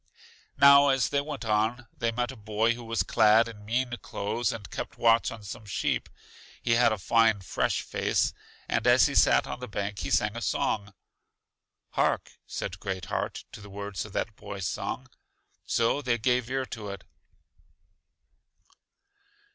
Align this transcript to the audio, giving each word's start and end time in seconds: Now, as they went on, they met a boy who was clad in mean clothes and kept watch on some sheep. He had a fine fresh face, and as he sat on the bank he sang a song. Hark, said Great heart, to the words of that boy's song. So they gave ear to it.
Now, 0.57 0.87
as 0.89 1.09
they 1.09 1.21
went 1.21 1.45
on, 1.45 1.87
they 1.95 2.11
met 2.11 2.31
a 2.31 2.35
boy 2.35 2.73
who 2.73 2.83
was 2.83 3.03
clad 3.03 3.47
in 3.47 3.63
mean 3.63 3.95
clothes 3.97 4.51
and 4.51 4.67
kept 4.71 4.97
watch 4.97 5.29
on 5.29 5.43
some 5.43 5.67
sheep. 5.67 6.09
He 6.59 6.71
had 6.71 6.91
a 6.91 6.97
fine 6.97 7.41
fresh 7.41 7.83
face, 7.83 8.33
and 8.67 8.87
as 8.87 9.05
he 9.05 9.13
sat 9.13 9.45
on 9.45 9.59
the 9.59 9.67
bank 9.67 9.99
he 9.99 10.09
sang 10.09 10.35
a 10.35 10.41
song. 10.41 10.95
Hark, 11.89 12.31
said 12.47 12.79
Great 12.79 13.05
heart, 13.13 13.45
to 13.51 13.61
the 13.61 13.69
words 13.69 14.03
of 14.03 14.13
that 14.13 14.35
boy's 14.35 14.65
song. 14.67 15.07
So 15.67 16.01
they 16.01 16.17
gave 16.17 16.49
ear 16.49 16.65
to 16.65 16.89
it. 16.89 17.03